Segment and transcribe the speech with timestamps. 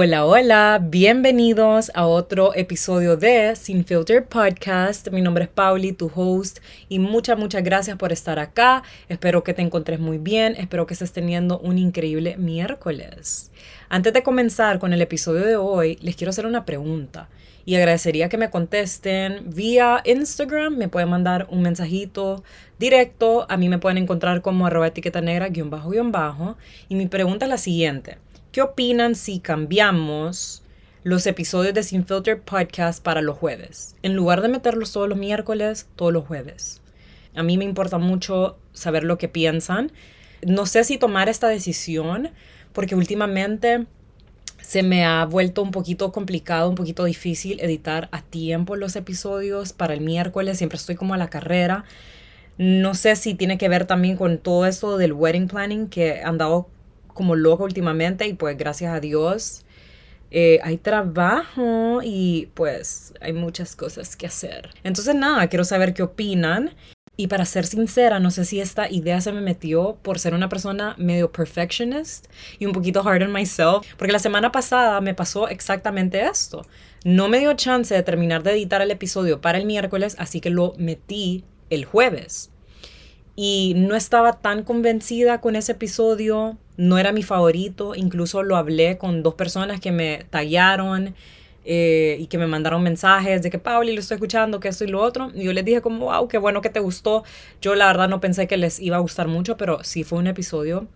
[0.00, 5.08] Hola, hola, bienvenidos a otro episodio de Sin Filter Podcast.
[5.10, 8.84] Mi nombre es Pauli, tu host, y muchas, muchas gracias por estar acá.
[9.08, 13.50] Espero que te encontres muy bien, espero que estés teniendo un increíble miércoles.
[13.88, 17.28] Antes de comenzar con el episodio de hoy, les quiero hacer una pregunta
[17.68, 20.76] y agradecería que me contesten vía Instagram.
[20.76, 22.44] Me pueden mandar un mensajito
[22.78, 23.46] directo.
[23.50, 26.56] A mí me pueden encontrar como arroba etiqueta negra guion bajo bajo.
[26.88, 28.16] Y mi pregunta es la siguiente.
[28.58, 30.64] ¿Qué opinan si cambiamos
[31.04, 33.94] los episodios de Sin Filter Podcast para los jueves?
[34.02, 36.82] En lugar de meterlos todos los miércoles, todos los jueves.
[37.36, 39.92] A mí me importa mucho saber lo que piensan.
[40.44, 42.30] No sé si tomar esta decisión
[42.72, 43.86] porque últimamente
[44.60, 49.72] se me ha vuelto un poquito complicado, un poquito difícil editar a tiempo los episodios
[49.72, 50.58] para el miércoles.
[50.58, 51.84] Siempre estoy como a la carrera.
[52.56, 56.38] No sé si tiene que ver también con todo eso del wedding planning que han
[56.38, 56.68] dado
[57.18, 59.64] como loca últimamente y pues gracias a Dios
[60.30, 64.70] eh, hay trabajo y pues hay muchas cosas que hacer.
[64.84, 66.74] Entonces nada, quiero saber qué opinan.
[67.20, 70.48] Y para ser sincera, no sé si esta idea se me metió por ser una
[70.48, 72.28] persona medio perfectionist
[72.60, 76.64] y un poquito hard on myself, porque la semana pasada me pasó exactamente esto.
[77.04, 80.50] No me dio chance de terminar de editar el episodio para el miércoles, así que
[80.50, 82.52] lo metí el jueves
[83.40, 88.98] y no estaba tan convencida con ese episodio, no era mi favorito, incluso lo hablé
[88.98, 91.14] con dos personas que me tallaron
[91.64, 94.88] eh, y que me mandaron mensajes de que Pauli lo estoy escuchando, que esto y
[94.88, 97.22] lo otro, y yo les dije como, wow, qué bueno que te gustó,
[97.62, 100.26] yo la verdad no pensé que les iba a gustar mucho, pero sí fue un
[100.26, 100.88] episodio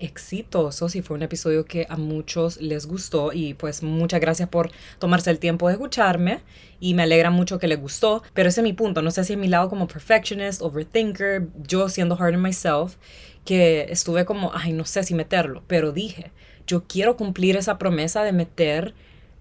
[0.00, 4.70] exitoso, sí fue un episodio que a muchos les gustó y pues muchas gracias por
[4.98, 6.40] tomarse el tiempo de escucharme
[6.80, 9.34] y me alegra mucho que les gustó, pero ese es mi punto, no sé si
[9.34, 12.96] es mi lado como perfectionist, overthinker, yo siendo hard on myself,
[13.44, 16.32] que estuve como, ay, no sé si meterlo, pero dije,
[16.66, 18.94] yo quiero cumplir esa promesa de meter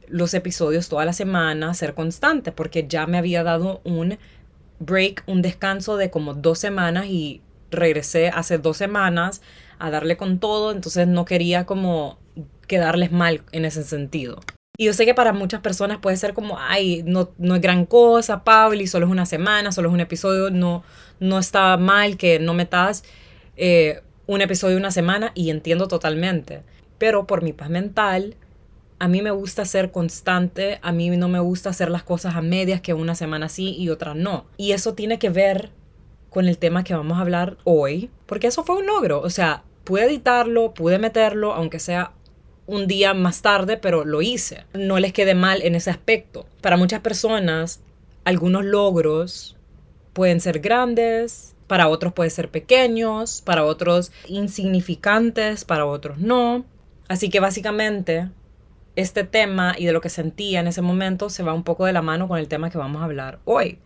[0.07, 4.17] los episodios toda la semana, ser constante, porque ya me había dado un
[4.79, 9.41] break, un descanso de como dos semanas y regresé hace dos semanas
[9.79, 12.19] a darle con todo, entonces no quería como
[12.67, 14.41] quedarles mal en ese sentido.
[14.77, 17.85] Y yo sé que para muchas personas puede ser como, ay, no, no es gran
[17.85, 20.83] cosa, Pauli, solo es una semana, solo es un episodio, no,
[21.19, 23.03] no está mal que no metas
[23.55, 26.63] eh, un episodio una semana y entiendo totalmente.
[26.97, 28.35] Pero por mi paz mental,
[28.99, 32.41] a mí me gusta ser constante, a mí no me gusta hacer las cosas a
[32.41, 34.45] medias que una semana sí y otra no.
[34.57, 35.71] Y eso tiene que ver
[36.29, 39.63] con el tema que vamos a hablar hoy, porque eso fue un logro, o sea,
[39.85, 42.11] pude editarlo, pude meterlo, aunque sea
[42.67, 44.65] un día más tarde, pero lo hice.
[44.73, 46.45] No les quede mal en ese aspecto.
[46.61, 47.79] Para muchas personas,
[48.25, 49.55] algunos logros
[50.13, 56.65] pueden ser grandes, para otros pueden ser pequeños, para otros insignificantes, para otros no.
[57.07, 58.29] Así que básicamente
[58.95, 61.93] este tema y de lo que sentía en ese momento se va un poco de
[61.93, 63.77] la mano con el tema que vamos a hablar hoy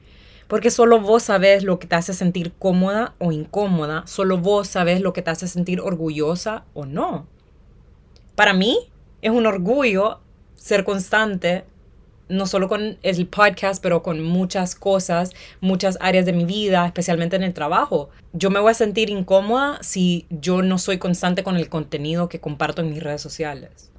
[0.50, 5.00] porque solo vos sabes lo que te hace sentir cómoda o incómoda, solo vos sabes
[5.00, 7.28] lo que te hace sentir orgullosa o no.
[8.34, 8.90] Para mí
[9.22, 10.22] es un orgullo
[10.56, 11.66] ser constante,
[12.30, 17.36] no solo con el podcast, pero con muchas cosas, muchas áreas de mi vida, especialmente
[17.36, 18.10] en el trabajo.
[18.34, 22.40] Yo me voy a sentir incómoda si yo no soy constante con el contenido que
[22.40, 23.92] comparto en mis redes sociales.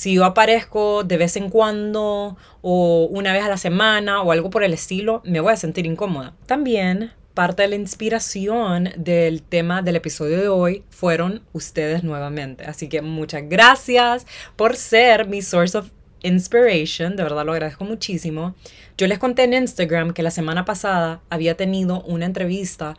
[0.00, 4.48] Si yo aparezco de vez en cuando o una vez a la semana o algo
[4.48, 6.32] por el estilo, me voy a sentir incómoda.
[6.46, 12.64] También parte de la inspiración del tema del episodio de hoy fueron ustedes nuevamente.
[12.64, 15.90] Así que muchas gracias por ser mi source of
[16.22, 17.14] inspiration.
[17.14, 18.54] De verdad lo agradezco muchísimo.
[18.96, 22.96] Yo les conté en Instagram que la semana pasada había tenido una entrevista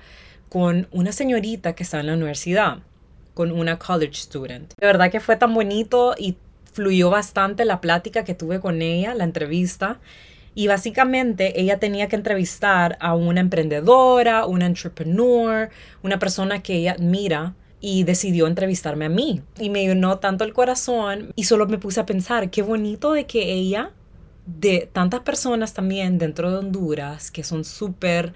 [0.49, 2.77] con una señorita que está en la universidad,
[3.33, 4.75] con una college student.
[4.77, 6.37] De verdad que fue tan bonito y
[6.71, 9.99] fluyó bastante la plática que tuve con ella, la entrevista.
[10.53, 15.69] Y básicamente ella tenía que entrevistar a una emprendedora, una entrepreneur,
[16.03, 19.41] una persona que ella admira y decidió entrevistarme a mí.
[19.59, 23.25] Y me llenó tanto el corazón y solo me puse a pensar, qué bonito de
[23.25, 23.91] que ella,
[24.45, 28.33] de tantas personas también dentro de Honduras, que son súper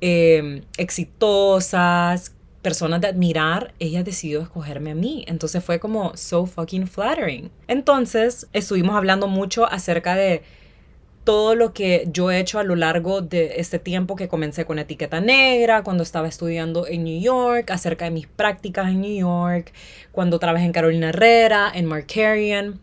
[0.00, 5.24] eh, exitosas, personas de admirar, ella decidió escogerme a mí.
[5.26, 7.50] Entonces fue como so fucking flattering.
[7.66, 10.42] Entonces estuvimos hablando mucho acerca de
[11.24, 14.78] todo lo que yo he hecho a lo largo de este tiempo que comencé con
[14.78, 19.72] etiqueta negra, cuando estaba estudiando en New York, acerca de mis prácticas en New York,
[20.10, 22.80] cuando trabajé en Carolina Herrera, en Markarian,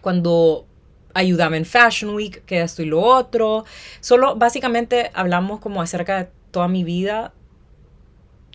[0.00, 0.66] cuando
[1.14, 3.64] ayudaba en Fashion Week, que esto y lo otro.
[4.00, 7.32] Solo básicamente hablamos como acerca de toda mi vida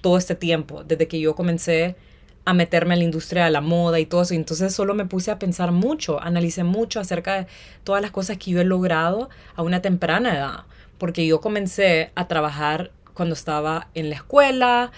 [0.07, 1.97] todo este tiempo, desde que yo comencé
[2.45, 4.35] a meterme a la industria de la moda y todo eso.
[4.35, 7.47] Entonces solo me puse a pensar mucho, analicé mucho acerca de
[7.83, 10.63] todas las cosas que yo he logrado a una temprana edad,
[10.97, 14.93] porque yo comencé a trabajar cuando estaba en la escuela,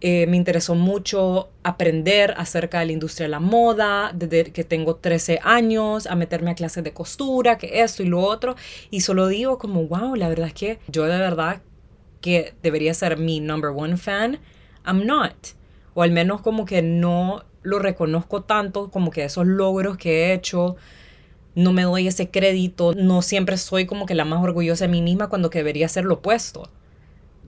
[0.00, 4.96] eh, me interesó mucho aprender acerca de la industria de la moda, desde que tengo
[4.96, 8.56] 13 años, a meterme a clases de costura, que esto y lo otro.
[8.90, 11.62] Y solo digo como, wow, la verdad es que yo de verdad
[12.20, 14.38] que debería ser mi number one fan,
[14.86, 15.34] I'm not.
[15.94, 20.32] O al menos como que no lo reconozco tanto, como que esos logros que he
[20.32, 20.76] hecho,
[21.54, 25.02] no me doy ese crédito, no siempre soy como que la más orgullosa de mí
[25.02, 26.70] misma cuando debería ser lo opuesto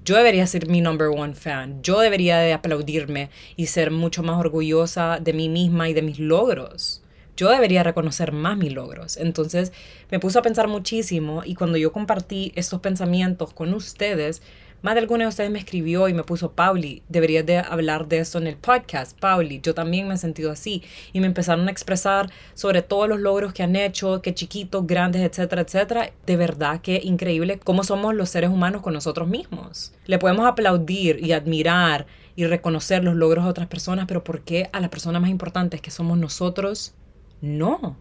[0.05, 1.82] yo debería ser mi number one fan.
[1.82, 6.19] Yo debería de aplaudirme y ser mucho más orgullosa de mí misma y de mis
[6.19, 7.00] logros.
[7.40, 9.16] Yo debería reconocer más mis logros.
[9.16, 9.72] Entonces
[10.10, 14.42] me puse a pensar muchísimo y cuando yo compartí estos pensamientos con ustedes,
[14.82, 18.19] más de alguna de ustedes me escribió y me puso, Pauli, deberías de hablar de
[18.19, 19.19] eso en el podcast.
[19.19, 20.82] Pauli, yo también me he sentido así.
[21.14, 25.22] Y me empezaron a expresar sobre todos los logros que han hecho, que chiquitos, grandes,
[25.22, 26.12] etcétera, etcétera.
[26.26, 29.94] De verdad que increíble cómo somos los seres humanos con nosotros mismos.
[30.04, 32.06] Le podemos aplaudir y admirar
[32.37, 35.78] y reconocer los logros de otras personas, pero ¿por qué a la persona más importante
[35.78, 36.92] que somos nosotros?
[37.40, 37.96] No.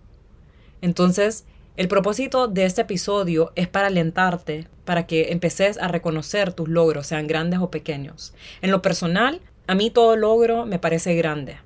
[0.81, 1.45] Entonces,
[1.77, 7.07] el propósito de este episodio es para alentarte, para que empeces a reconocer tus logros,
[7.07, 8.33] sean grandes o pequeños.
[8.62, 11.57] En lo personal, a mí todo logro me parece grande,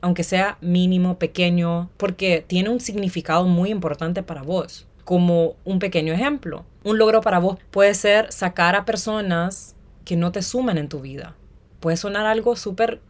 [0.00, 4.86] aunque sea mínimo, pequeño, porque tiene un significado muy importante para vos.
[5.04, 10.32] Como un pequeño ejemplo, un logro para vos puede ser sacar a personas que no
[10.32, 11.36] te suman en tu vida.
[11.80, 13.00] Puede sonar algo súper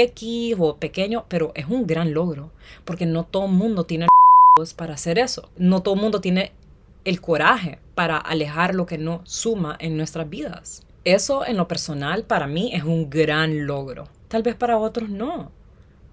[0.00, 2.50] X o pequeño, pero es un gran logro,
[2.84, 4.06] porque no todo el mundo tiene
[4.76, 5.48] para hacer eso.
[5.56, 6.52] No todo mundo tiene
[7.04, 10.82] el coraje para alejar lo que no suma en nuestras vidas.
[11.04, 14.08] Eso en lo personal para mí es un gran logro.
[14.28, 15.50] Tal vez para otros no.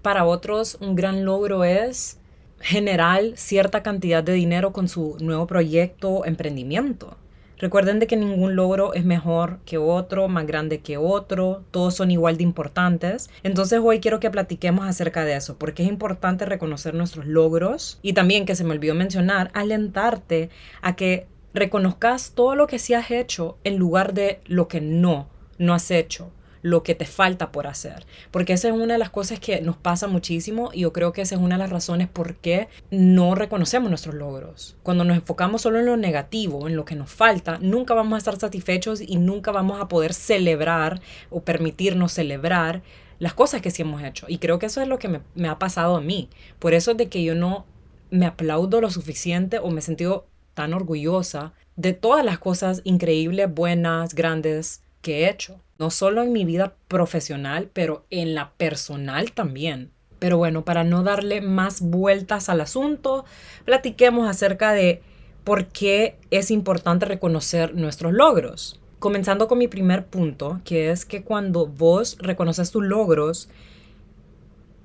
[0.02, 2.18] Para otros un gran logro es
[2.60, 7.16] generar cierta cantidad de dinero con su nuevo proyecto o emprendimiento.
[7.60, 12.10] Recuerden de que ningún logro es mejor que otro, más grande que otro, todos son
[12.10, 13.28] igual de importantes.
[13.42, 18.14] Entonces hoy quiero que platiquemos acerca de eso, porque es importante reconocer nuestros logros y
[18.14, 20.48] también que se me olvidó mencionar, alentarte
[20.80, 25.28] a que reconozcas todo lo que sí has hecho en lugar de lo que no,
[25.58, 26.30] no has hecho
[26.62, 28.06] lo que te falta por hacer.
[28.30, 31.22] Porque esa es una de las cosas que nos pasa muchísimo y yo creo que
[31.22, 34.76] esa es una de las razones por qué no reconocemos nuestros logros.
[34.82, 38.18] Cuando nos enfocamos solo en lo negativo, en lo que nos falta, nunca vamos a
[38.18, 42.82] estar satisfechos y nunca vamos a poder celebrar o permitirnos celebrar
[43.18, 44.26] las cosas que sí hemos hecho.
[44.28, 46.28] Y creo que eso es lo que me, ha pasado a mí.
[46.58, 47.66] Por eso es de que yo no
[48.10, 53.52] me aplaudo lo suficiente o me he sentido tan orgullosa de todas las cosas increíbles,
[53.54, 59.32] buenas, grandes que he hecho no solo en mi vida profesional, pero en la personal
[59.32, 59.90] también.
[60.18, 63.24] Pero bueno, para no darle más vueltas al asunto,
[63.64, 65.00] platiquemos acerca de
[65.42, 68.78] por qué es importante reconocer nuestros logros.
[68.98, 73.48] Comenzando con mi primer punto, que es que cuando vos reconoces tus logros,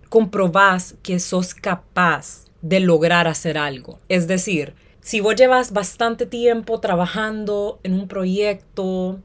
[0.08, 4.00] comprobás que sos capaz de lograr hacer algo.
[4.08, 9.20] Es decir, si vos llevas bastante tiempo trabajando en un proyecto,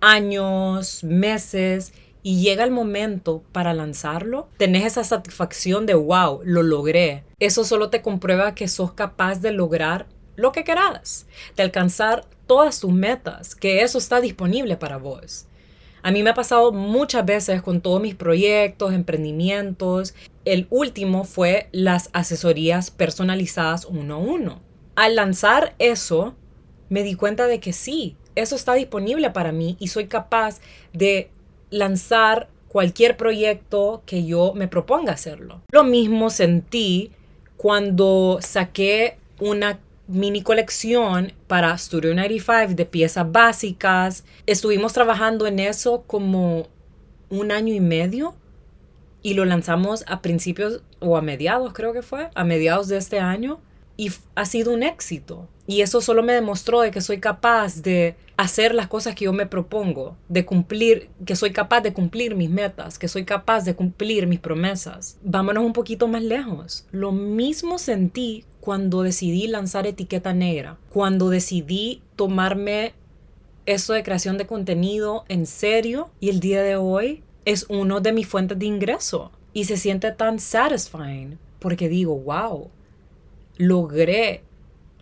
[0.00, 1.92] años, meses
[2.22, 7.24] y llega el momento para lanzarlo, tenés esa satisfacción de wow, lo logré.
[7.38, 10.06] Eso solo te comprueba que sos capaz de lograr
[10.36, 15.46] lo que querás, de alcanzar todas tus metas, que eso está disponible para vos.
[16.02, 20.14] A mí me ha pasado muchas veces con todos mis proyectos, emprendimientos.
[20.44, 24.62] El último fue las asesorías personalizadas uno a uno.
[24.94, 26.34] Al lanzar eso,
[26.88, 30.60] me di cuenta de que sí, eso está disponible para mí y soy capaz
[30.92, 31.30] de
[31.70, 35.62] lanzar cualquier proyecto que yo me proponga hacerlo.
[35.70, 37.12] Lo mismo sentí
[37.56, 44.24] cuando saqué una mini colección para Studio 95 de piezas básicas.
[44.46, 46.68] Estuvimos trabajando en eso como
[47.30, 48.34] un año y medio
[49.22, 53.20] y lo lanzamos a principios o a mediados creo que fue, a mediados de este
[53.20, 53.60] año
[53.98, 55.48] y ha sido un éxito.
[55.66, 59.34] Y eso solo me demostró de que soy capaz de hacer las cosas que yo
[59.34, 63.74] me propongo, de cumplir, que soy capaz de cumplir mis metas, que soy capaz de
[63.74, 65.18] cumplir mis promesas.
[65.22, 66.86] Vámonos un poquito más lejos.
[66.92, 72.94] Lo mismo sentí cuando decidí lanzar etiqueta negra, cuando decidí tomarme
[73.66, 78.12] eso de creación de contenido en serio y el día de hoy es uno de
[78.12, 82.70] mis fuentes de ingreso y se siente tan satisfying porque digo, wow,
[83.58, 84.42] logré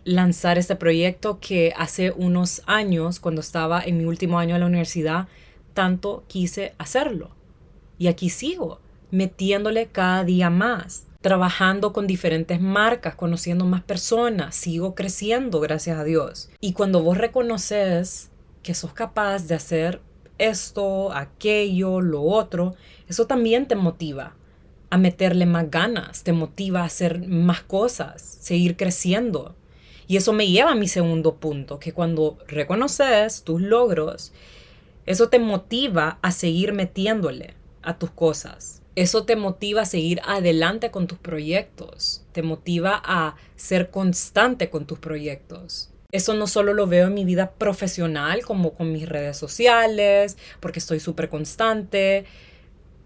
[0.03, 4.65] lanzar este proyecto que hace unos años, cuando estaba en mi último año de la
[4.65, 5.27] universidad,
[5.73, 7.29] tanto quise hacerlo.
[7.97, 8.79] Y aquí sigo,
[9.11, 16.03] metiéndole cada día más, trabajando con diferentes marcas, conociendo más personas, sigo creciendo, gracias a
[16.03, 16.49] Dios.
[16.59, 18.31] Y cuando vos reconoces
[18.63, 20.01] que sos capaz de hacer
[20.37, 22.75] esto, aquello, lo otro,
[23.07, 24.35] eso también te motiva
[24.89, 29.55] a meterle más ganas, te motiva a hacer más cosas, seguir creciendo.
[30.07, 34.31] Y eso me lleva a mi segundo punto, que cuando reconoces tus logros,
[35.05, 38.81] eso te motiva a seguir metiéndole a tus cosas.
[38.95, 42.23] Eso te motiva a seguir adelante con tus proyectos.
[42.31, 45.91] Te motiva a ser constante con tus proyectos.
[46.11, 50.79] Eso no solo lo veo en mi vida profesional, como con mis redes sociales, porque
[50.79, 52.25] estoy súper constante,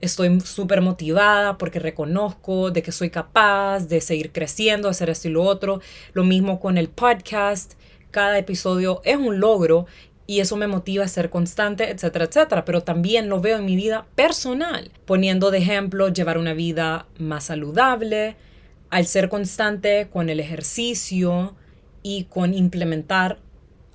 [0.01, 5.31] estoy súper motivada porque reconozco de que soy capaz de seguir creciendo, hacer esto y
[5.31, 5.81] lo otro.
[6.13, 7.73] Lo mismo con el podcast.
[8.11, 9.85] Cada episodio es un logro
[10.27, 12.65] y eso me motiva a ser constante, etcétera, etcétera.
[12.65, 17.45] Pero también lo veo en mi vida personal, poniendo de ejemplo llevar una vida más
[17.45, 18.35] saludable,
[18.89, 21.55] al ser constante con el ejercicio,
[22.03, 23.39] y con implementar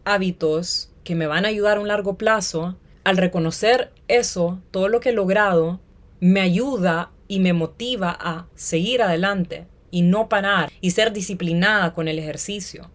[0.04, 5.00] hábitos que me van a ayudar a un largo plazo, al reconocer eso, todo lo
[5.00, 5.80] que he logrado,
[6.20, 12.08] me ayuda y me motiva a seguir adelante y no parar y ser disciplinada con
[12.08, 12.90] el ejercicio.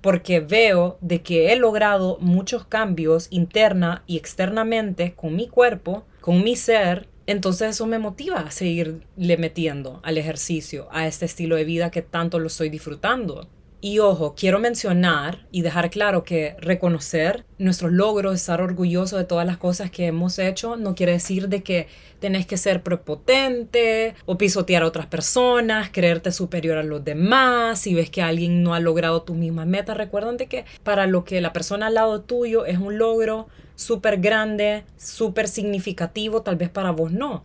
[0.00, 6.44] Porque veo de que he logrado muchos cambios interna y externamente con mi cuerpo, con
[6.44, 11.64] mi ser, entonces eso me motiva a seguirle metiendo al ejercicio, a este estilo de
[11.64, 13.48] vida que tanto lo estoy disfrutando.
[13.80, 19.46] Y ojo, quiero mencionar y dejar claro que reconocer nuestros logros, estar orgulloso de todas
[19.46, 21.86] las cosas que hemos hecho, no quiere decir de que
[22.18, 27.78] tenés que ser prepotente o pisotear a otras personas, creerte superior a los demás.
[27.78, 31.24] Si ves que alguien no ha logrado tus mismas metas, recuerden de que para lo
[31.24, 36.68] que la persona al lado tuyo es un logro súper grande, súper significativo, tal vez
[36.68, 37.44] para vos no.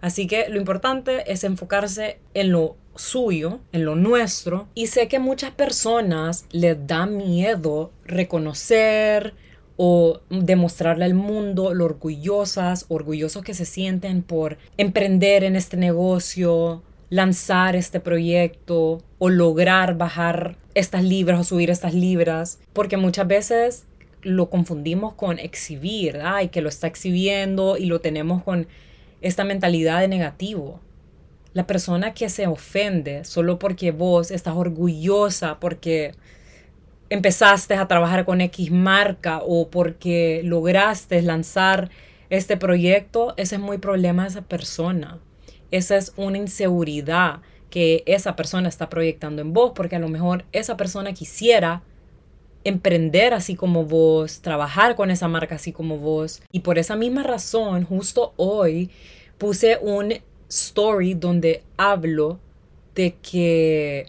[0.00, 4.68] Así que lo importante es enfocarse en lo suyo, en lo nuestro.
[4.74, 9.34] Y sé que muchas personas les da miedo reconocer
[9.76, 16.82] o demostrarle al mundo lo orgullosas, orgullosos que se sienten por emprender en este negocio,
[17.10, 23.84] lanzar este proyecto o lograr bajar estas libras o subir estas libras, porque muchas veces
[24.22, 28.66] lo confundimos con exhibir, ay, que lo está exhibiendo y lo tenemos con
[29.20, 30.80] esta mentalidad de negativo.
[31.52, 36.12] La persona que se ofende solo porque vos estás orgullosa, porque
[37.10, 41.90] empezaste a trabajar con X marca o porque lograste lanzar
[42.30, 45.18] este proyecto, ese es muy problema de esa persona.
[45.70, 50.46] Esa es una inseguridad que esa persona está proyectando en vos, porque a lo mejor
[50.52, 51.82] esa persona quisiera
[52.64, 56.42] emprender así como vos, trabajar con esa marca así como vos.
[56.52, 58.90] Y por esa misma razón, justo hoy
[59.38, 60.14] puse un
[60.52, 62.38] story donde hablo
[62.94, 64.06] de que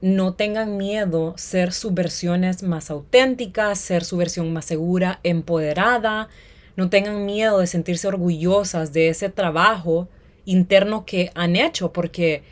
[0.00, 6.28] no tengan miedo ser sus versiones más auténticas, ser su versión más segura, empoderada,
[6.76, 10.08] no tengan miedo de sentirse orgullosas de ese trabajo
[10.44, 12.42] interno que han hecho, porque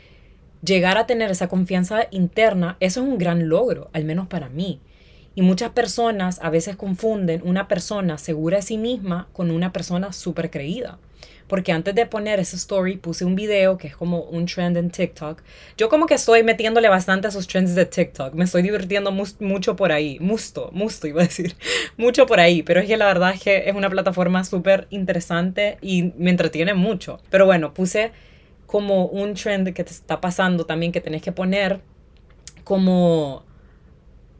[0.61, 4.81] llegar a tener esa confianza interna, eso es un gran logro, al menos para mí.
[5.35, 10.11] Y muchas personas a veces confunden una persona segura de sí misma con una persona
[10.11, 10.97] súper creída
[11.47, 14.89] porque antes de poner esa story puse un video que es como un trend en
[14.89, 15.41] TikTok.
[15.77, 18.33] Yo como que estoy metiéndole bastante a esos trends de TikTok.
[18.33, 20.17] Me estoy divirtiendo mucho por ahí.
[20.19, 21.55] Musto, musto iba a decir.
[21.97, 22.63] mucho por ahí.
[22.63, 26.73] Pero es que la verdad es que es una plataforma súper interesante y me entretiene
[26.73, 27.19] mucho.
[27.29, 28.11] Pero bueno, puse
[28.65, 31.81] como un trend que te está pasando también que tenés que poner
[32.63, 33.43] como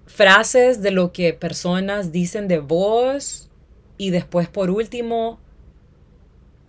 [0.08, 3.50] frases de lo que personas dicen de vos
[3.98, 5.40] y después por último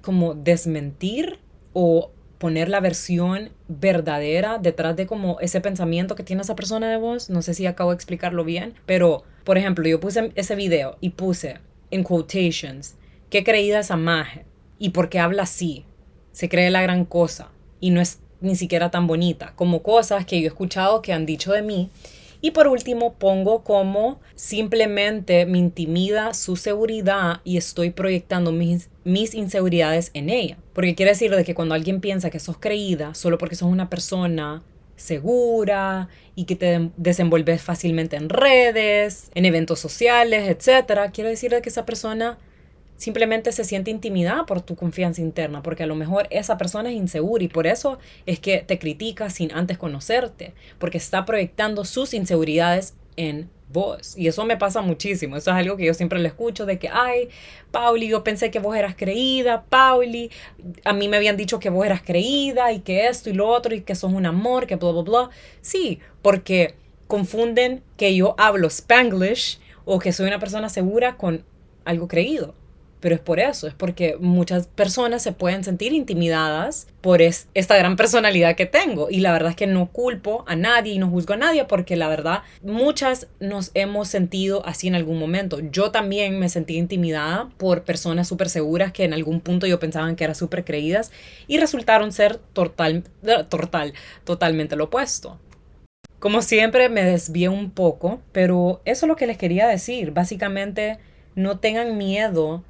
[0.07, 1.41] como desmentir
[1.73, 6.97] o poner la versión verdadera detrás de como ese pensamiento que tiene esa persona de
[6.97, 7.29] vos.
[7.29, 11.11] No sé si acabo de explicarlo bien, pero por ejemplo, yo puse ese video y
[11.11, 11.59] puse
[11.91, 12.95] en quotations,
[13.31, 14.47] qué creída esa maje
[14.79, 15.85] y por qué habla así.
[16.31, 20.39] Se cree la gran cosa y no es ni siquiera tan bonita, como cosas que
[20.41, 21.91] yo he escuchado que han dicho de mí
[22.41, 29.35] y por último pongo como simplemente me intimida su seguridad y estoy proyectando mis, mis
[29.35, 30.59] inseguridades en ella.
[30.75, 33.89] Porque quiere decir de que cuando alguien piensa que sos creída solo porque sos una
[33.89, 34.63] persona
[34.97, 41.63] segura y que te desenvolves fácilmente en redes, en eventos sociales, etc., quiere decir de
[41.63, 42.39] que esa persona
[42.97, 46.97] simplemente se siente intimidada por tu confianza interna, porque a lo mejor esa persona es
[46.97, 52.15] insegura y por eso es que te critica sin antes conocerte, porque está proyectando sus
[52.15, 53.51] inseguridades en
[54.17, 55.37] Y eso me pasa muchísimo.
[55.37, 57.29] Eso es algo que yo siempre le escucho de que, ay,
[57.71, 60.31] Pauli, yo pensé que vos eras creída, Pauli,
[60.85, 63.75] a mí me habían dicho que vos eras creída y que esto y lo otro
[63.75, 65.31] y que sos un amor, que bla, bla, bla.
[65.61, 66.75] Sí, porque
[67.07, 71.45] confunden que yo hablo spanglish o que soy una persona segura con
[71.85, 72.55] algo creído
[73.07, 77.95] pero es por eso, es porque muchas personas se pueden sentir intimidadas por esta gran
[77.95, 79.07] personalidad que tengo.
[79.11, 81.95] Y la verdad es que no culpo a nadie y no juzgo a nadie porque
[81.95, 85.61] la verdad muchas nos hemos sentido así en algún momento.
[85.61, 90.13] Yo también me sentí intimidada por personas súper seguras que en algún punto yo pensaba
[90.17, 91.13] que eran súper creídas
[91.47, 93.05] y resultaron ser total,
[93.49, 93.95] total,
[94.25, 95.39] totalmente lo opuesto.
[96.19, 100.11] Como siempre me desvié un poco, pero eso es lo que les quería decir.
[100.11, 100.99] Básicamente,
[101.37, 102.65] no tengan miedo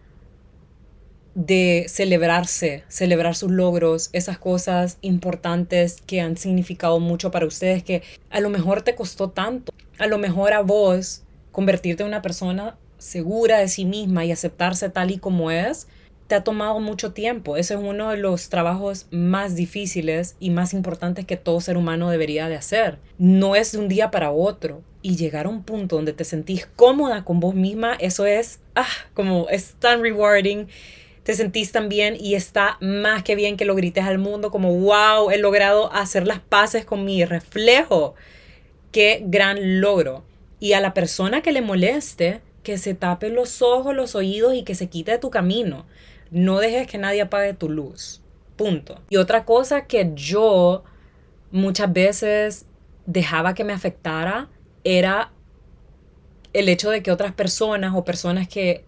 [1.37, 8.02] de celebrarse, celebrar sus logros, esas cosas importantes que han significado mucho para ustedes, que
[8.31, 9.71] a lo mejor te costó tanto.
[9.99, 14.88] A lo mejor a vos convertirte en una persona segura de sí misma y aceptarse
[14.88, 15.88] tal y como es,
[16.26, 17.59] te ha tomado mucho tiempo.
[17.59, 22.09] Ese es uno de los trabajos más difíciles y más importantes que todo ser humano
[22.09, 22.99] debería de hacer.
[23.19, 24.81] No es de un día para otro.
[25.02, 28.88] Y llegar a un punto donde te sentís cómoda con vos misma, eso es, ah,
[29.14, 30.66] como es tan rewarding
[31.26, 34.73] te sentís tan bien y está más que bien que lo grites al mundo como,
[34.73, 38.14] wow, he logrado hacer las paces con mi reflejo.
[38.92, 40.23] Qué gran logro.
[40.61, 44.62] Y a la persona que le moleste, que se tape los ojos, los oídos y
[44.62, 45.85] que se quite de tu camino.
[46.30, 48.23] No dejes que nadie apague tu luz.
[48.54, 49.00] Punto.
[49.11, 50.85] Y otra cosa que yo
[51.50, 52.66] muchas veces
[53.04, 54.49] dejaba que me afectara
[54.85, 55.33] era
[56.52, 58.85] el hecho de que otras personas o personas que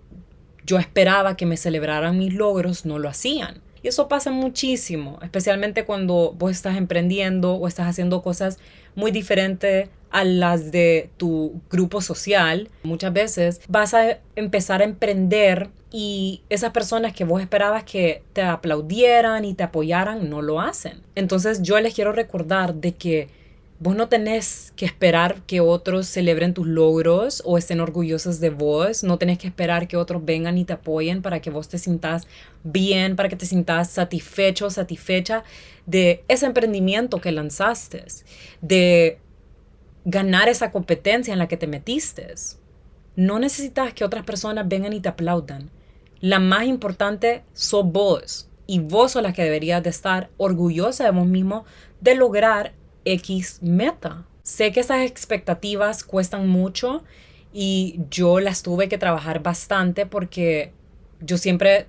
[0.69, 3.63] yo esperaba que me celebraran mis logros, no lo hacían.
[3.83, 8.59] Y eso pasa muchísimo, especialmente cuando vos estás emprendiendo o estás haciendo cosas
[8.95, 12.69] muy diferentes a las de tu grupo social.
[12.83, 18.43] Muchas veces vas a empezar a emprender y esas personas que vos esperabas que te
[18.43, 21.01] aplaudieran y te apoyaran no lo hacen.
[21.15, 23.29] Entonces yo les quiero recordar de que
[23.81, 29.05] Vos no tenés que esperar que otros celebren tus logros o estén orgullosos de vos.
[29.05, 32.27] No tenés que esperar que otros vengan y te apoyen para que vos te sintas
[32.65, 35.45] bien, para que te sintas satisfecho, satisfecha
[35.87, 38.05] de ese emprendimiento que lanzaste,
[38.61, 39.21] de
[40.05, 42.35] ganar esa competencia en la que te metiste.
[43.15, 45.71] No necesitas que otras personas vengan y te aplaudan.
[46.21, 48.49] La más importante sos vos.
[48.67, 51.65] Y vos sos la que deberías de estar orgullosa de vos mismo
[52.01, 52.75] de lograr
[53.13, 54.25] X meta.
[54.43, 57.05] Sé que esas expectativas cuestan mucho
[57.53, 60.73] y yo las tuve que trabajar bastante porque
[61.21, 61.87] yo siempre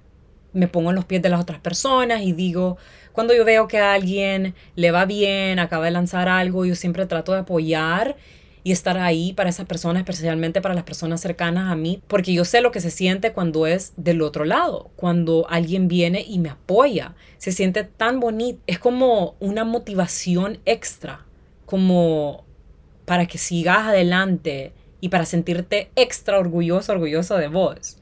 [0.54, 2.78] me pongo en los pies de las otras personas y digo,
[3.12, 7.06] cuando yo veo que a alguien le va bien, acaba de lanzar algo, yo siempre
[7.06, 8.18] trato de apoyar
[8.70, 12.46] y estar ahí para esa persona, especialmente para las personas cercanas a mí, porque yo
[12.46, 16.50] sé lo que se siente cuando es del otro lado, cuando alguien viene y me
[16.50, 17.16] apoya.
[17.40, 21.26] Se siente tan bonito, es como una motivación extra,
[21.66, 22.46] como
[23.06, 27.98] para que sigas adelante y para sentirte extra orgulloso, orgulloso de vos.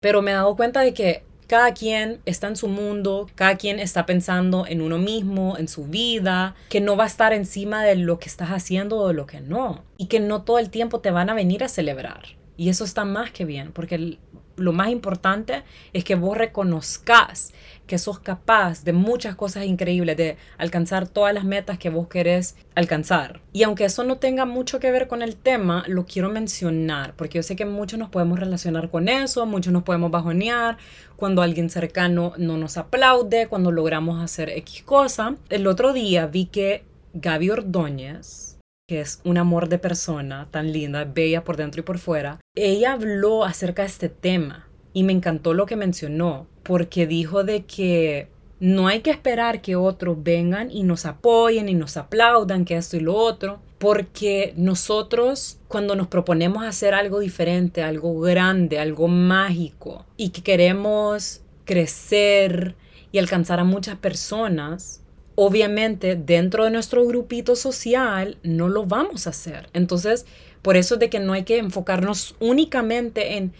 [0.00, 3.78] Pero me he dado cuenta de que cada quien está en su mundo, cada quien
[3.78, 7.94] está pensando en uno mismo, en su vida, que no va a estar encima de
[7.94, 9.84] lo que estás haciendo o de lo que no.
[9.98, 12.22] Y que no todo el tiempo te van a venir a celebrar.
[12.56, 14.16] Y eso está más que bien, porque
[14.56, 15.62] lo más importante
[15.92, 17.52] es que vos reconozcas
[17.92, 22.56] que sos capaz de muchas cosas increíbles, de alcanzar todas las metas que vos querés
[22.74, 23.42] alcanzar.
[23.52, 27.36] Y aunque eso no tenga mucho que ver con el tema, lo quiero mencionar, porque
[27.36, 30.78] yo sé que muchos nos podemos relacionar con eso, muchos nos podemos bajonear
[31.16, 35.36] cuando alguien cercano no nos aplaude, cuando logramos hacer X cosa.
[35.50, 38.56] El otro día vi que Gaby Ordóñez,
[38.88, 42.94] que es un amor de persona tan linda, bella por dentro y por fuera, ella
[42.94, 48.28] habló acerca de este tema y me encantó lo que mencionó, porque dijo de que
[48.60, 52.96] no hay que esperar que otros vengan y nos apoyen y nos aplaudan, que esto
[52.96, 60.06] y lo otro, porque nosotros cuando nos proponemos hacer algo diferente, algo grande, algo mágico,
[60.16, 62.76] y que queremos crecer
[63.10, 65.02] y alcanzar a muchas personas,
[65.34, 69.68] obviamente dentro de nuestro grupito social no lo vamos a hacer.
[69.72, 70.26] Entonces,
[70.62, 73.52] por eso es de que no hay que enfocarnos únicamente en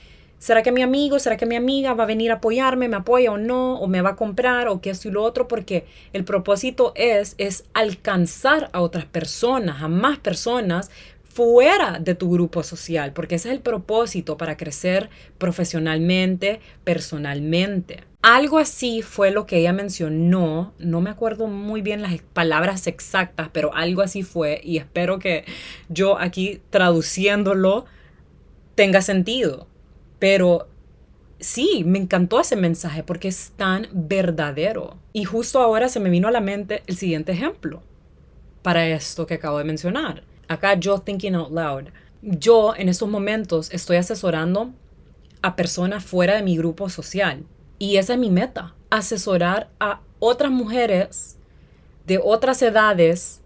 [0.42, 3.30] ¿Será que mi amigo, será que mi amiga va a venir a apoyarme, me apoya
[3.30, 5.46] o no, o me va a comprar, o qué esto y lo otro?
[5.46, 10.90] Porque el propósito es, es alcanzar a otras personas, a más personas
[11.22, 18.02] fuera de tu grupo social, porque ese es el propósito para crecer profesionalmente, personalmente.
[18.22, 23.48] Algo así fue lo que ella mencionó, no me acuerdo muy bien las palabras exactas,
[23.52, 25.44] pero algo así fue y espero que
[25.88, 27.84] yo aquí traduciéndolo
[28.74, 29.68] tenga sentido.
[30.22, 30.68] Pero
[31.40, 34.96] sí, me encantó ese mensaje porque es tan verdadero.
[35.12, 37.82] Y justo ahora se me vino a la mente el siguiente ejemplo
[38.62, 40.22] para esto que acabo de mencionar.
[40.46, 41.88] Acá yo thinking out loud.
[42.22, 44.70] Yo en estos momentos estoy asesorando
[45.42, 47.44] a personas fuera de mi grupo social.
[47.80, 51.36] Y esa es mi meta, asesorar a otras mujeres
[52.06, 53.40] de otras edades,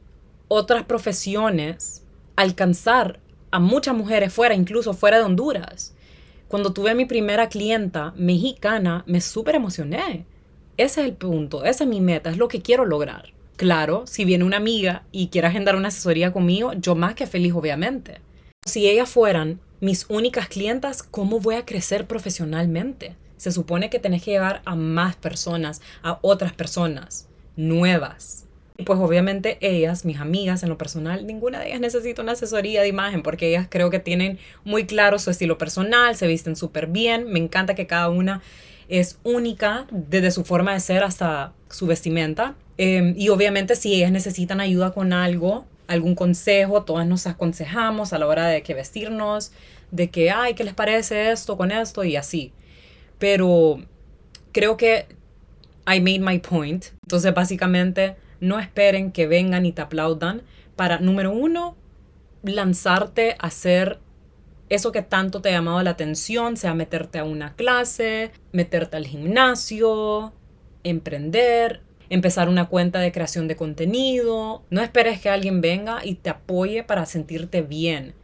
[0.48, 2.02] otras profesiones,
[2.36, 3.18] alcanzar
[3.50, 5.95] a muchas mujeres fuera, incluso fuera de Honduras.
[6.48, 10.26] Cuando tuve mi primera clienta mexicana, me súper emocioné.
[10.76, 13.32] Ese es el punto, esa es mi meta, es lo que quiero lograr.
[13.56, 17.52] Claro, si viene una amiga y quiere agendar una asesoría conmigo, yo más que feliz,
[17.52, 18.20] obviamente.
[18.64, 23.16] Si ellas fueran mis únicas clientas, ¿cómo voy a crecer profesionalmente?
[23.38, 28.45] Se supone que tenés que llegar a más personas, a otras personas nuevas.
[28.78, 32.82] Y pues obviamente ellas, mis amigas en lo personal, ninguna de ellas necesita una asesoría
[32.82, 36.86] de imagen porque ellas creo que tienen muy claro su estilo personal, se visten súper
[36.86, 38.42] bien, me encanta que cada una
[38.88, 42.54] es única desde su forma de ser hasta su vestimenta.
[42.76, 48.18] Em, y obviamente si ellas necesitan ayuda con algo, algún consejo, todas nos aconsejamos a
[48.18, 49.52] la hora de que vestirnos,
[49.90, 52.04] de que, ay, ¿qué les parece esto con esto?
[52.04, 52.52] Y así.
[53.18, 53.78] Pero
[54.52, 55.06] creo que
[55.86, 56.86] I made my point.
[57.04, 60.42] Entonces, básicamente, no esperen que vengan y te aplaudan
[60.76, 61.76] para, número uno,
[62.42, 63.98] lanzarte a hacer
[64.68, 69.06] eso que tanto te ha llamado la atención, sea meterte a una clase, meterte al
[69.06, 70.32] gimnasio,
[70.82, 74.64] emprender, empezar una cuenta de creación de contenido.
[74.70, 78.14] No esperes que alguien venga y te apoye para sentirte bien,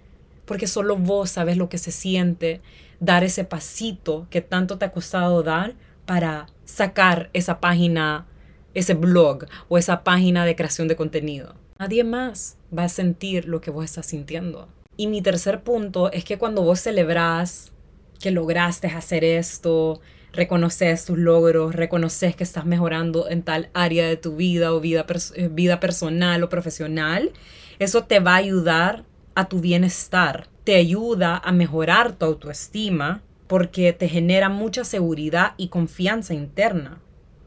[0.45, 2.61] porque solo vos sabes lo que se siente
[3.01, 5.75] dar ese pasito que tanto te ha costado dar
[6.07, 8.27] para sacar esa página,
[8.75, 11.55] ese blog o esa página de creación de contenido.
[11.79, 14.69] Nadie más va a sentir lo que vos estás sintiendo.
[14.97, 17.73] Y mi tercer punto es que cuando vos celebrás
[18.21, 20.01] que lograste hacer esto,
[20.33, 25.05] reconoces tus logros, reconoces que estás mejorando en tal área de tu vida o vida,
[25.35, 27.33] eh, vida personal o profesional,
[27.79, 29.05] eso te va a ayudar
[29.35, 35.69] a tu bienestar, te ayuda a mejorar tu autoestima porque te genera mucha seguridad y
[35.69, 37.02] confianza interna.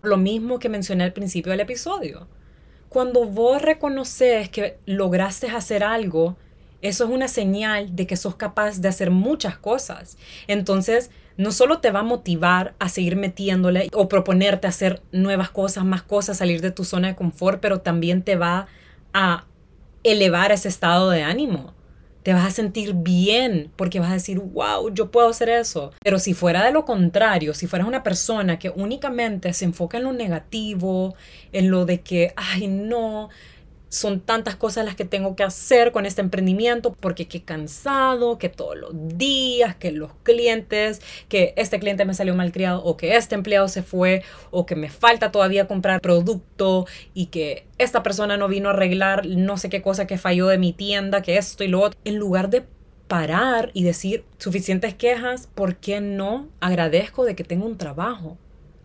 [0.08, 2.28] Lo mismo que mencioné al principio del episodio.
[2.90, 6.38] Cuando vos reconoces que lograste hacer algo,
[6.82, 10.18] eso es una señal de que sos capaz de hacer muchas cosas.
[10.48, 15.84] Entonces, no solo te va a motivar a seguir metiéndole o proponerte hacer nuevas cosas,
[15.84, 18.68] más cosas, salir de tu zona de confort, pero también te va
[19.14, 19.46] a
[20.04, 21.75] elevar ese estado de ánimo.
[22.26, 25.92] Te vas a sentir bien porque vas a decir, wow, yo puedo hacer eso.
[26.04, 30.06] Pero si fuera de lo contrario, si fueras una persona que únicamente se enfoca en
[30.06, 31.14] lo negativo,
[31.52, 33.30] en lo de que, ay, no,
[33.96, 38.50] son tantas cosas las que tengo que hacer con este emprendimiento porque qué cansado, que
[38.50, 43.16] todos los días, que los clientes, que este cliente me salió mal criado o que
[43.16, 48.36] este empleado se fue o que me falta todavía comprar producto y que esta persona
[48.36, 51.64] no vino a arreglar no sé qué cosa que falló de mi tienda, que esto
[51.64, 51.98] y lo otro.
[52.04, 52.66] En lugar de
[53.08, 58.38] parar y decir suficientes quejas, ¿por qué no agradezco de que tengo un trabajo?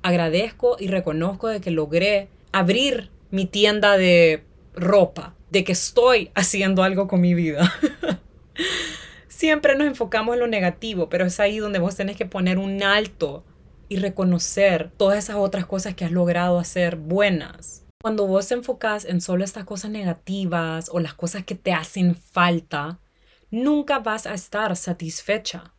[0.03, 6.83] Agradezco y reconozco de que logré abrir mi tienda de ropa, de que estoy haciendo
[6.83, 7.73] algo con mi vida.
[9.29, 12.83] Siempre nos enfocamos en lo negativo, pero es ahí donde vos tenés que poner un
[12.83, 13.45] alto
[13.89, 17.85] y reconocer todas esas otras cosas que has logrado hacer buenas.
[18.03, 22.15] Cuando vos te enfocas en solo estas cosas negativas o las cosas que te hacen
[22.15, 23.01] falta,
[23.51, 25.75] nunca vas a estar satisfecha.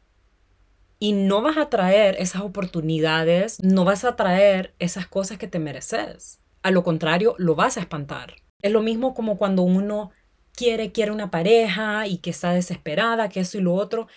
[0.99, 5.58] Y no vas a traer esas oportunidades, no vas a traer esas cosas que te
[5.58, 6.39] mereces.
[6.62, 8.36] A lo contrario, lo vas a espantar.
[8.62, 10.12] Es lo mismo como cuando uno
[10.54, 14.08] quiere, quiere una pareja y que está desesperada, que eso y lo otro.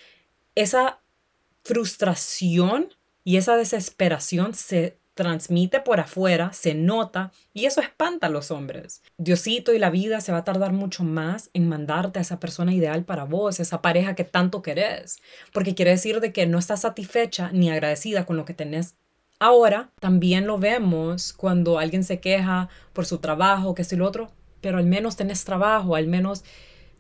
[0.55, 1.01] Esa
[1.63, 2.89] frustración
[3.25, 9.03] y esa desesperación se transmite por afuera, se nota y eso espanta a los hombres.
[9.17, 12.75] Diosito y la vida se va a tardar mucho más en mandarte a esa persona
[12.75, 15.19] ideal para vos, esa pareja que tanto querés,
[15.53, 18.97] porque quiere decir de que no estás satisfecha ni agradecida con lo que tenés
[19.45, 24.31] Ahora también lo vemos cuando alguien se queja por su trabajo, que es el otro,
[24.63, 26.45] pero al menos tenés trabajo, al menos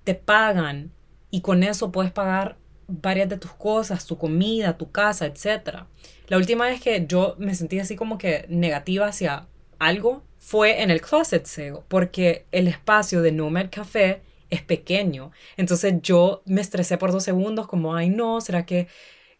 [0.04, 0.92] te pagan
[1.30, 5.86] y con eso puedes pagar varias de tus cosas, tu comida, tu casa, etc.
[6.28, 10.90] La última vez que yo me sentí así como que negativa hacia algo fue en
[10.90, 15.32] el closet sale, porque el espacio de Nomad Café es pequeño.
[15.56, 18.86] Entonces yo me estresé por dos segundos como, ay no, ¿será que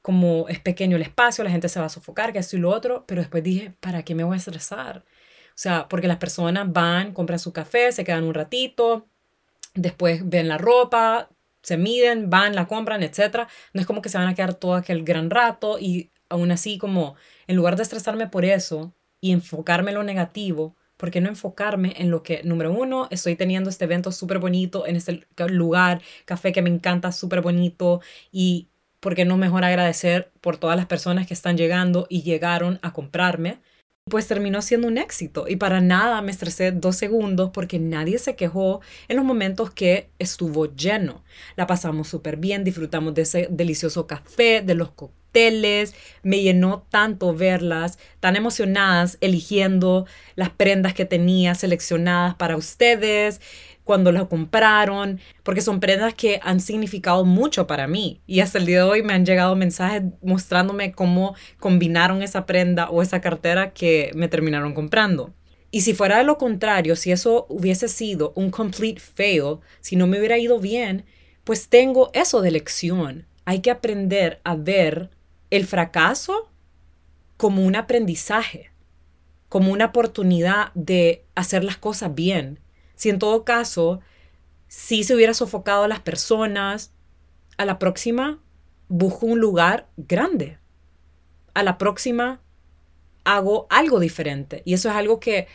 [0.05, 2.69] como es pequeño el espacio, la gente se va a sofocar, que esto y lo
[2.69, 4.99] otro, pero después dije, ¿para qué me voy a estresar?
[4.99, 9.07] O sea, porque las personas van, compran su café, se quedan un ratito,
[9.75, 11.31] después ven la ropa,
[11.63, 13.49] se miden, van, la compran, etc.
[13.73, 16.77] No es como que se van a quedar todo aquel gran rato y aún así
[16.77, 21.31] como en lugar de estresarme por eso y enfocarme en lo negativo, ¿por qué no
[21.31, 26.03] enfocarme en lo que, número uno, estoy teniendo este evento súper bonito en este lugar,
[26.27, 28.69] café que me encanta, súper bonito y
[29.05, 32.95] por qué no mejor agradecer por todas las personas que están llegando y llegaron a
[32.95, 33.61] comprarme?
[34.11, 38.37] pues terminó siendo un éxito y para nada me estresé dos segundos porque nadie se
[38.37, 41.25] quejó en los momentos que estuvo lleno.
[41.57, 47.35] La pasamos súper bien, disfrutamos de ese delicioso café, de los cócteles, me llenó tanto
[47.35, 53.41] verlas, tan emocionadas eligiendo las prendas que tenía seleccionadas para ustedes
[53.85, 58.23] cuando la compraron, porque son prendas que han significado mucho para mí.
[58.27, 62.89] Y hasta el día de hoy me han llegado mensajes mostrándome cómo combinaron esa prenda
[62.91, 65.35] o esa cartera que me terminaron comprando.
[65.71, 70.07] Y si fuera de lo contrario, si eso hubiese sido un complete fail, si no
[70.07, 71.05] me hubiera ido bien,
[71.43, 73.27] pues tengo eso de lección.
[73.45, 75.11] Hay que aprender a ver
[75.51, 76.51] el fracaso
[77.37, 78.71] como un aprendizaje,
[79.49, 82.61] como una oportunidad de hacer las cosas bien,
[82.95, 84.01] si en todo caso,
[84.69, 86.93] si se hubiera sofocado a las personas,
[87.57, 88.41] a la próxima
[88.89, 90.59] busco un lugar grande.
[91.55, 92.41] A la próxima
[93.25, 94.63] hago algo diferente.
[94.65, 95.47] Y eso es algo que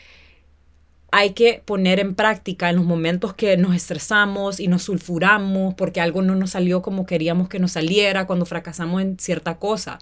[1.12, 6.02] hay que poner en práctica en los momentos que nos estresamos y nos sulfuramos porque
[6.02, 10.00] algo no nos salió como queríamos que nos saliera, cuando fracasamos en cierta cosa.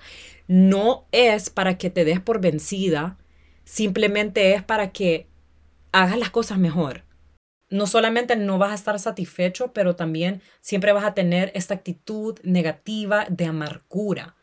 [0.47, 3.17] No es para que te des por vencida,
[3.63, 5.27] simplemente es para que
[5.91, 7.06] hagas las cosas mejor
[7.69, 12.39] no solamente no vas a estar satisfecho, pero también siempre vas a tener esta actitud
[12.43, 14.35] negativa de amargura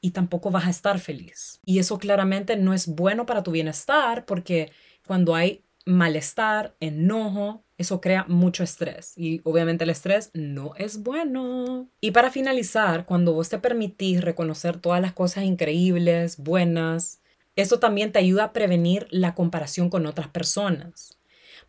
[0.00, 1.60] y tampoco vas a estar feliz.
[1.64, 4.72] Y eso claramente no es bueno para tu bienestar porque
[5.06, 11.88] cuando hay malestar, enojo, eso crea mucho estrés y obviamente el estrés no es bueno.
[12.00, 17.22] Y para finalizar, cuando vos te permitís reconocer todas las cosas increíbles, buenas,
[17.56, 21.19] eso también te ayuda a prevenir la comparación con otras personas.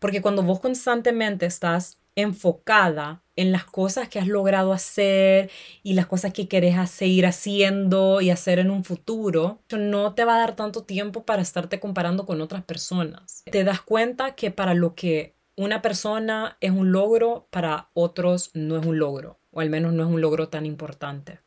[0.02, 5.48] Porque cuando vos constantemente estás enfocada en las cosas que has logrado hacer
[5.84, 10.34] y las cosas que querés seguir haciendo y hacer en un futuro, no te va
[10.34, 13.44] a dar tanto tiempo para estarte comparando con otras personas.
[13.48, 18.76] Te das cuenta que para lo que una persona es un logro, para otros no
[18.76, 21.38] es un logro, o al menos no es un logro tan importante.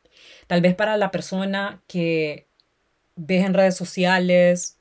[0.47, 2.47] Tal vez para la persona que
[3.17, 4.79] ves en redes sociales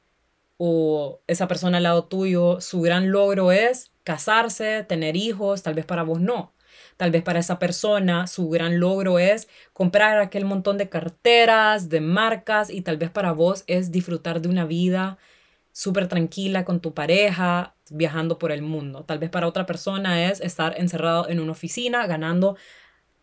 [0.56, 5.84] o esa persona al lado tuyo, su gran logro es casarse, tener hijos, tal vez
[5.84, 6.52] para vos no.
[6.96, 12.00] Tal vez para esa persona su gran logro es comprar aquel montón de carteras, de
[12.00, 15.18] marcas y tal vez para vos es disfrutar de una vida
[15.72, 19.04] súper tranquila con tu pareja, viajando por el mundo.
[19.04, 22.56] Tal vez para otra persona es estar encerrado en una oficina ganando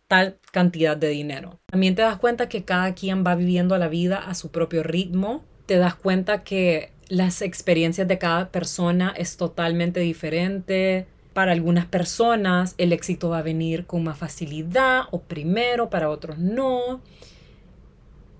[0.06, 1.60] tal cantidad de dinero.
[1.66, 5.42] También te das cuenta que cada quien va viviendo la vida a su propio ritmo.
[5.64, 11.06] Te das cuenta que las experiencias de cada persona es totalmente diferente.
[11.34, 16.38] Para algunas personas el éxito va a venir con más facilidad o primero, para otros
[16.38, 17.02] no.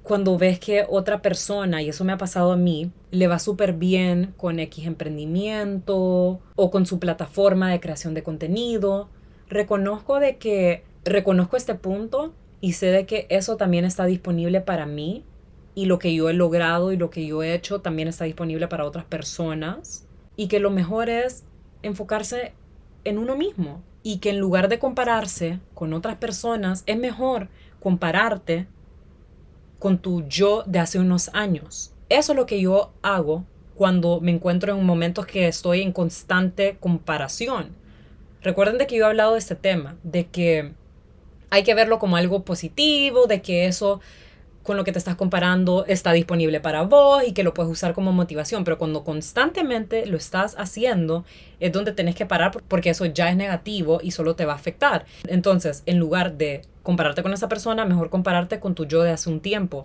[0.02, 3.74] Cuando ves que otra persona, y eso me ha pasado a mí, le va súper
[3.74, 9.10] bien con X emprendimiento o con su plataforma de creación de contenido,
[9.50, 12.32] reconozco de que reconozco este punto
[12.62, 15.26] y sé de que eso también está disponible para mí
[15.74, 18.68] y lo que yo he logrado y lo que yo he hecho también está disponible
[18.68, 20.06] para otras personas
[20.36, 21.44] y que lo mejor es
[21.82, 22.52] enfocarse
[23.04, 27.48] en uno mismo y que en lugar de compararse con otras personas es mejor
[27.80, 28.66] compararte
[29.78, 31.92] con tu yo de hace unos años.
[32.08, 36.76] Eso es lo que yo hago cuando me encuentro en momentos que estoy en constante
[36.78, 37.74] comparación.
[38.42, 40.72] Recuerden de que yo he hablado de este tema, de que
[41.50, 44.00] hay que verlo como algo positivo, de que eso
[44.62, 47.94] con lo que te estás comparando está disponible para vos y que lo puedes usar
[47.94, 51.24] como motivación, pero cuando constantemente lo estás haciendo
[51.60, 54.56] es donde tenés que parar porque eso ya es negativo y solo te va a
[54.56, 55.04] afectar.
[55.26, 59.30] Entonces, en lugar de compararte con esa persona, mejor compararte con tu yo de hace
[59.30, 59.82] un tiempo.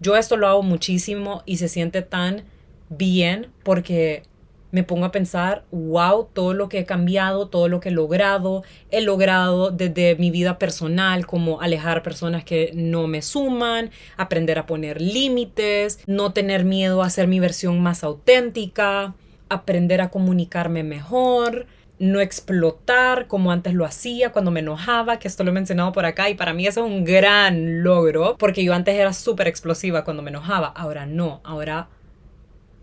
[0.00, 2.44] Yo esto lo hago muchísimo y se siente tan
[2.88, 4.22] bien porque
[4.70, 8.64] me pongo a pensar, wow, todo lo que he cambiado, todo lo que he logrado,
[8.90, 14.66] he logrado desde mi vida personal, como alejar personas que no me suman, aprender a
[14.66, 19.14] poner límites, no tener miedo a ser mi versión más auténtica,
[19.48, 21.66] aprender a comunicarme mejor,
[21.98, 26.04] no explotar como antes lo hacía cuando me enojaba, que esto lo he mencionado por
[26.04, 30.04] acá y para mí eso es un gran logro, porque yo antes era súper explosiva
[30.04, 31.88] cuando me enojaba, ahora no, ahora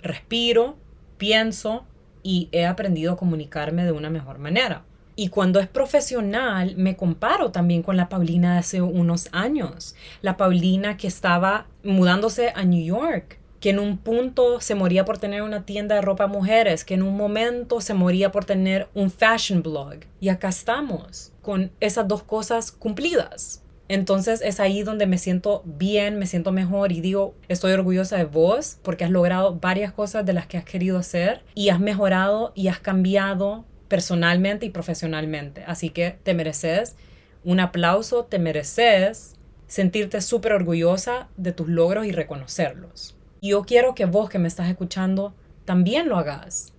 [0.02, 0.78] respiro,
[1.18, 1.86] pienso
[2.24, 4.84] y he aprendido a comunicarme de una mejor manera.
[5.16, 9.96] Y cuando es profesional, me comparo también con la Paulina de hace unos años.
[10.22, 15.18] La Paulina que estaba mudándose a New York, que en un punto se moría por
[15.18, 19.10] tener una tienda de ropa mujeres, que en un momento se moría por tener un
[19.10, 20.00] fashion blog.
[20.20, 23.64] Y acá estamos, con esas dos cosas cumplidas.
[23.88, 28.26] Entonces es ahí donde me siento bien, me siento mejor y digo, estoy orgullosa de
[28.26, 32.52] vos porque has logrado varias cosas de las que has querido hacer y has mejorado
[32.56, 35.64] y has cambiado personalmente y profesionalmente.
[35.68, 36.96] Así que te mereces
[37.44, 39.36] un aplauso, te mereces
[39.68, 43.16] sentirte súper orgullosa de tus logros y reconocerlos.
[43.40, 46.74] Y yo quiero que vos que me estás escuchando también lo hagas.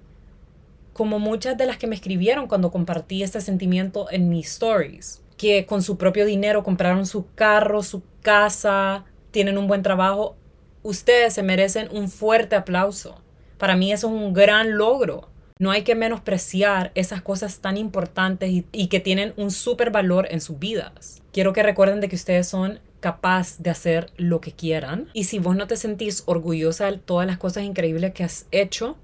[0.93, 5.67] Como muchas de las que me escribieron cuando compartí este sentimiento en mis stories que
[5.67, 10.37] con su propio dinero compraron su carro, su casa, tienen un buen trabajo,
[10.83, 13.21] ustedes se merecen un fuerte aplauso.
[13.59, 15.29] Para mí eso es un gran logro.
[15.59, 20.41] No hay que menospreciar esas cosas tan importantes y, que tienen un súper valor en
[20.41, 21.23] sus vidas.
[21.33, 25.09] Quiero que recuerden de que ustedes son capaces de hacer lo que quieran.
[25.15, 28.99] Y si vos no te sentís orgullosa de todas las cosas increíbles que has hecho,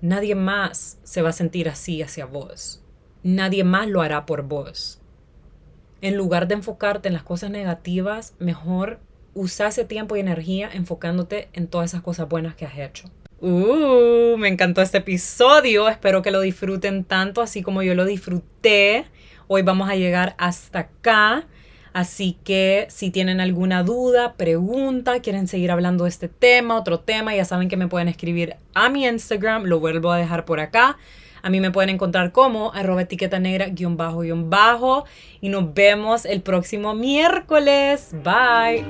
[0.00, 2.82] nadie más se va a sentir así hacia vos.
[3.22, 5.01] Nadie más lo hará por vos
[6.02, 9.00] en lugar de enfocarte en las cosas negativas, mejor
[9.34, 13.08] usa ese tiempo y energía enfocándote en todas esas cosas buenas que has hecho.
[13.40, 15.88] Uh, me encantó este episodio.
[15.88, 19.06] Espero que lo disfruten tanto así como yo lo disfruté.
[19.48, 21.46] Hoy vamos a llegar hasta acá.
[21.92, 27.34] Así que si tienen alguna duda, pregunta, quieren seguir hablando de este tema, otro tema,
[27.34, 30.96] ya saben que me pueden escribir a mi Instagram, lo vuelvo a dejar por acá.
[31.42, 35.04] A mí me pueden encontrar como arroba etiqueta negra guion bajo guion bajo.
[35.40, 38.14] Y nos vemos el próximo miércoles.
[38.22, 38.84] Bye.